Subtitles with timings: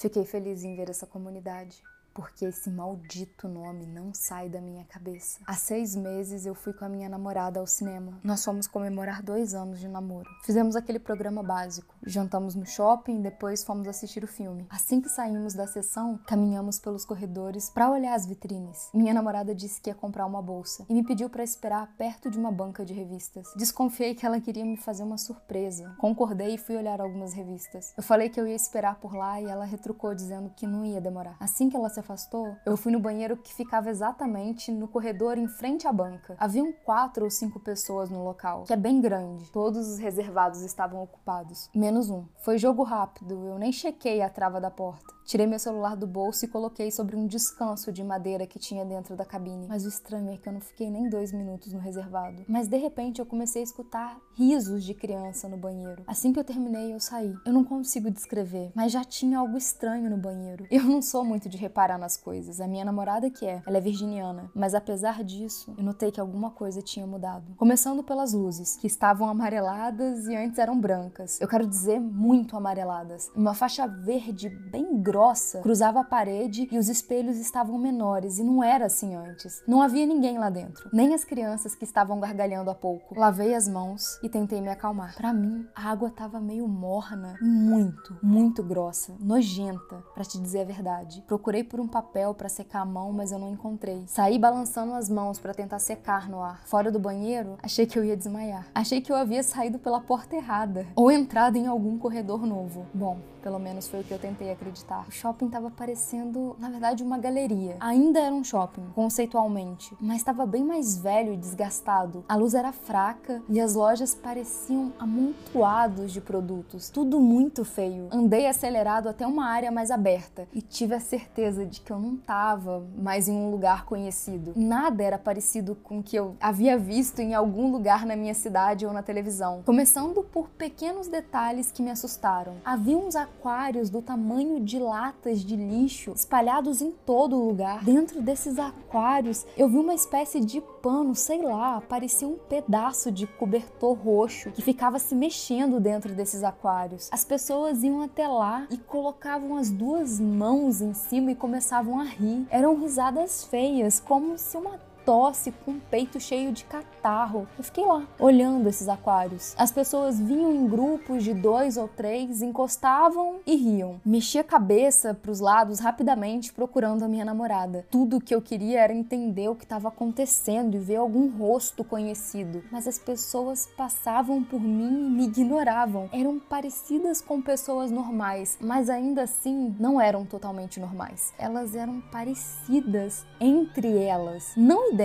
[0.00, 1.82] Fiquei feliz em ver essa comunidade
[2.14, 5.38] porque esse maldito nome não sai da minha cabeça.
[5.46, 8.18] Há seis meses eu fui com a minha namorada ao cinema.
[8.24, 10.28] Nós fomos comemorar dois anos de namoro.
[10.42, 11.94] Fizemos aquele programa básico.
[12.06, 14.66] Jantamos no shopping, depois fomos assistir o filme.
[14.70, 18.88] Assim que saímos da sessão, caminhamos pelos corredores para olhar as vitrines.
[18.94, 22.38] Minha namorada disse que ia comprar uma bolsa e me pediu para esperar perto de
[22.38, 23.52] uma banca de revistas.
[23.54, 25.94] Desconfiei que ela queria me fazer uma surpresa.
[25.98, 27.92] Concordei e fui olhar algumas revistas.
[27.96, 31.00] Eu falei que eu ia esperar por lá e ela retrucou dizendo que não ia
[31.00, 31.36] demorar.
[31.38, 35.48] Assim que ela se afastou, eu fui no banheiro que ficava exatamente no corredor em
[35.48, 36.36] frente à banca.
[36.38, 39.50] Haviam quatro ou cinco pessoas no local, que é bem grande.
[39.52, 42.24] Todos os reservados estavam ocupados, menos um.
[42.44, 45.20] Foi jogo rápido, eu nem chequei a trava da porta.
[45.24, 49.14] Tirei meu celular do bolso e coloquei sobre um descanso de madeira que tinha dentro
[49.14, 49.66] da cabine.
[49.68, 52.44] Mas o estranho é que eu não fiquei nem dois minutos no reservado.
[52.48, 56.02] Mas de repente eu comecei a escutar risos de criança no banheiro.
[56.06, 57.32] Assim que eu terminei, eu saí.
[57.46, 60.66] Eu não consigo descrever, mas já tinha algo estranho no banheiro.
[60.68, 62.60] Eu não sou muito de reparar nas coisas.
[62.60, 64.50] A minha namorada que é, ela é virginiana.
[64.52, 67.54] Mas apesar disso, eu notei que alguma coisa tinha mudado.
[67.56, 71.40] Começando pelas luzes, que estavam amareladas e antes eram brancas.
[71.40, 73.30] Eu quero dizer muito amareladas.
[73.34, 78.44] Uma faixa verde bem grossa grossa cruzava a parede e os espelhos estavam menores e
[78.44, 79.62] não era assim antes.
[79.66, 83.18] Não havia ninguém lá dentro, nem as crianças que estavam gargalhando há pouco.
[83.18, 85.14] Lavei as mãos e tentei me acalmar.
[85.14, 90.64] Para mim, a água estava meio morna, muito, muito grossa, nojenta, para te dizer a
[90.64, 91.22] verdade.
[91.26, 94.04] Procurei por um papel para secar a mão, mas eu não encontrei.
[94.06, 96.62] Saí balançando as mãos para tentar secar no ar.
[96.64, 98.66] Fora do banheiro, achei que eu ia desmaiar.
[98.74, 102.86] Achei que eu havia saído pela porta errada ou entrado em algum corredor novo.
[102.92, 105.06] Bom, pelo menos foi o que eu tentei acreditar.
[105.08, 107.76] O shopping estava parecendo, na verdade, uma galeria.
[107.80, 112.24] Ainda era um shopping, conceitualmente, mas estava bem mais velho e desgastado.
[112.28, 116.90] A luz era fraca e as lojas pareciam amontoados de produtos.
[116.90, 118.08] Tudo muito feio.
[118.10, 122.14] Andei acelerado até uma área mais aberta e tive a certeza de que eu não
[122.14, 124.52] estava mais em um lugar conhecido.
[124.56, 128.86] Nada era parecido com o que eu havia visto em algum lugar na minha cidade
[128.86, 129.62] ou na televisão.
[129.64, 132.54] Começando por pequenos detalhes que me assustaram.
[132.64, 137.84] Havia uns aquários do tamanho de latas de lixo espalhados em todo lugar.
[137.84, 143.26] Dentro desses aquários, eu vi uma espécie de pano, sei lá, parecia um pedaço de
[143.26, 147.08] cobertor roxo que ficava se mexendo dentro desses aquários.
[147.12, 152.04] As pessoas iam até lá e colocavam as duas mãos em cima e começavam a
[152.04, 152.46] rir.
[152.50, 154.78] Eram risadas feias, como se uma
[155.10, 157.48] tosse com o peito cheio de catarro.
[157.58, 159.56] Eu fiquei lá, olhando esses aquários.
[159.58, 164.00] As pessoas vinham em grupos de dois ou três, encostavam e riam.
[164.06, 167.84] Mexia a cabeça para os lados rapidamente, procurando a minha namorada.
[167.90, 172.62] Tudo que eu queria era entender o que estava acontecendo e ver algum rosto conhecido.
[172.70, 176.08] Mas as pessoas passavam por mim e me ignoravam.
[176.12, 181.34] Eram parecidas com pessoas normais, mas ainda assim não eram totalmente normais.
[181.36, 184.52] Elas eram parecidas entre elas.
[184.56, 184.99] Não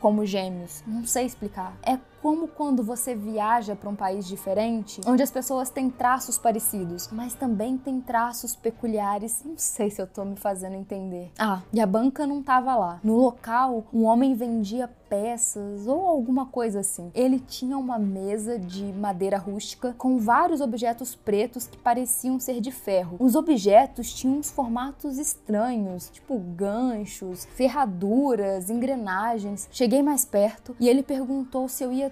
[0.00, 0.82] como gêmeos.
[0.86, 1.76] Não sei explicar.
[1.82, 7.10] É como quando você viaja para um país diferente, onde as pessoas têm traços parecidos,
[7.12, 9.42] mas também têm traços peculiares.
[9.44, 11.30] Não sei se eu tô me fazendo entender.
[11.38, 12.98] Ah, e a banca não tava lá.
[13.04, 17.10] No local, um homem vendia peças ou alguma coisa assim.
[17.14, 22.72] Ele tinha uma mesa de madeira rústica com vários objetos pretos que pareciam ser de
[22.72, 23.16] ferro.
[23.20, 29.68] Os objetos tinham uns formatos estranhos, tipo ganchos, ferraduras, engrenagens.
[29.70, 32.10] Cheguei mais perto e ele perguntou se eu ia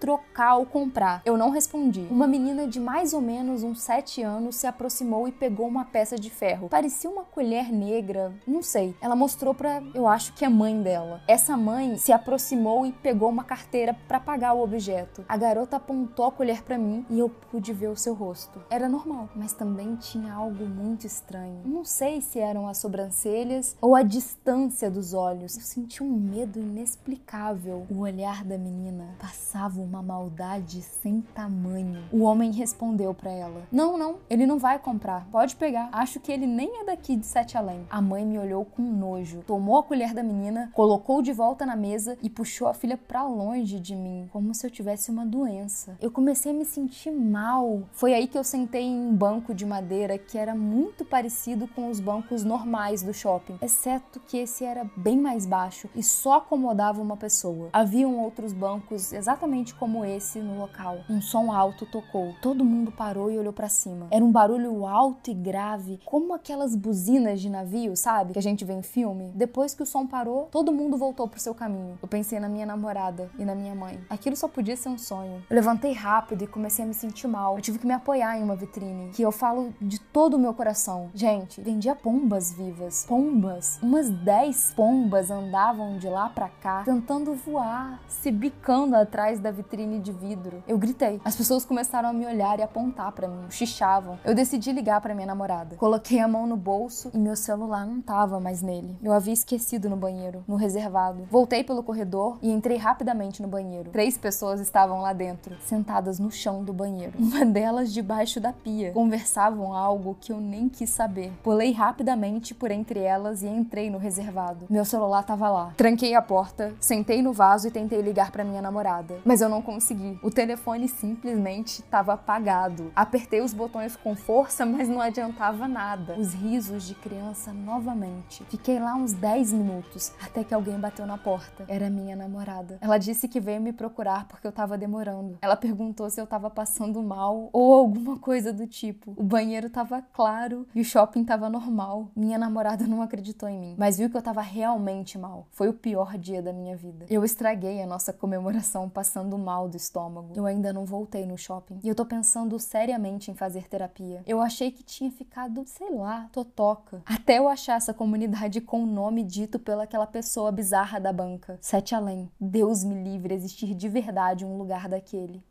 [0.00, 1.20] trocar ou comprar.
[1.26, 2.06] Eu não respondi.
[2.10, 6.16] Uma menina de mais ou menos uns 7 anos se aproximou e pegou uma peça
[6.16, 6.68] de ferro.
[6.70, 8.96] Parecia uma colher negra, não sei.
[9.00, 11.20] Ela mostrou para, eu acho que é mãe dela.
[11.28, 15.24] Essa mãe se aproximou e pegou uma carteira para pagar o objeto.
[15.28, 18.62] A garota apontou a colher para mim e eu pude ver o seu rosto.
[18.70, 21.60] Era normal, mas também tinha algo muito estranho.
[21.64, 25.56] Não sei se eram as sobrancelhas ou a distância dos olhos.
[25.56, 27.86] Eu senti um medo inexplicável.
[27.90, 32.04] O olhar da menina passava uma maldade sem tamanho.
[32.12, 35.26] O homem respondeu para ela: Não, não, ele não vai comprar.
[35.30, 35.88] Pode pegar.
[35.92, 37.84] Acho que ele nem é daqui de Sete Além.
[37.90, 41.74] A mãe me olhou com nojo, tomou a colher da menina, colocou de volta na
[41.74, 45.96] mesa e puxou a filha para longe de mim, como se eu tivesse uma doença.
[46.00, 47.82] Eu comecei a me sentir mal.
[47.92, 51.90] Foi aí que eu sentei em um banco de madeira que era muito parecido com
[51.90, 57.02] os bancos normais do shopping, exceto que esse era bem mais baixo e só acomodava
[57.02, 57.70] uma pessoa.
[57.72, 60.98] Haviam outros bancos exatamente como esse no local.
[61.08, 62.34] Um som alto tocou.
[62.42, 64.08] Todo mundo parou e olhou para cima.
[64.10, 68.34] Era um barulho alto e grave, como aquelas buzinas de navio, sabe?
[68.34, 69.32] Que a gente vê em filme.
[69.34, 71.98] Depois que o som parou, todo mundo voltou pro seu caminho.
[72.02, 73.98] Eu pensei na minha namorada e na minha mãe.
[74.10, 75.42] Aquilo só podia ser um sonho.
[75.48, 77.56] Eu levantei rápido e comecei a me sentir mal.
[77.56, 80.52] Eu tive que me apoiar em uma vitrine, que eu falo de todo o meu
[80.52, 81.08] coração.
[81.14, 83.06] Gente, vendia pombas vivas.
[83.08, 83.78] Pombas.
[83.82, 89.69] Umas 10 pombas andavam de lá para cá, tentando voar, se bicando atrás da vitrine
[89.70, 90.62] de vidro.
[90.66, 91.20] Eu gritei.
[91.24, 94.18] As pessoas começaram a me olhar e apontar para mim, chichavam.
[94.24, 95.76] Eu decidi ligar para minha namorada.
[95.76, 98.98] Coloquei a mão no bolso e meu celular não tava mais nele.
[99.02, 101.26] Eu havia esquecido no banheiro, no reservado.
[101.30, 103.90] Voltei pelo corredor e entrei rapidamente no banheiro.
[103.90, 107.12] Três pessoas estavam lá dentro, sentadas no chão do banheiro.
[107.18, 108.90] Uma delas debaixo da pia.
[108.92, 111.32] Conversavam algo que eu nem quis saber.
[111.44, 114.66] Pulei rapidamente por entre elas e entrei no reservado.
[114.68, 115.72] Meu celular tava lá.
[115.76, 119.62] Tranquei a porta, sentei no vaso e tentei ligar para minha namorada, mas eu não
[119.62, 120.18] consegui.
[120.22, 122.90] O telefone simplesmente estava apagado.
[122.96, 126.18] Apertei os botões com força, mas não adiantava nada.
[126.18, 128.42] Os risos de criança novamente.
[128.48, 131.64] Fiquei lá uns 10 minutos até que alguém bateu na porta.
[131.68, 132.78] Era minha namorada.
[132.80, 135.38] Ela disse que veio me procurar porque eu tava demorando.
[135.42, 139.12] Ela perguntou se eu tava passando mal ou alguma coisa do tipo.
[139.16, 142.08] O banheiro tava claro e o shopping tava normal.
[142.16, 145.46] Minha namorada não acreditou em mim, mas viu que eu tava realmente mal.
[145.50, 147.04] Foi o pior dia da minha vida.
[147.10, 150.32] Eu estraguei a nossa comemoração passando mal do estômago.
[150.36, 154.22] Eu ainda não voltei no shopping e eu tô pensando seriamente em fazer terapia.
[154.26, 157.02] Eu achei que tinha ficado, sei lá, totoca.
[157.06, 161.58] Até eu achar essa comunidade com o nome dito pelaquela pessoa bizarra da banca.
[161.60, 162.30] Sete Além.
[162.40, 165.42] Deus me livre existir de verdade um lugar daquele.